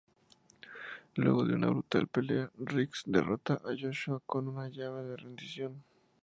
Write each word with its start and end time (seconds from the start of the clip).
Luego 1.13 1.45
de 1.45 1.53
una 1.53 1.67
brutal 1.69 2.07
pelea, 2.07 2.49
Riggs 2.57 3.03
derrota 3.05 3.53
a 3.63 3.75
Joshua 3.79 4.19
con 4.25 4.47
una 4.47 4.67
llave 4.67 5.03
de 5.03 5.15
rendición. 5.15 5.83